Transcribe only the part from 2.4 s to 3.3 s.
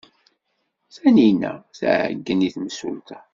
i temsulta.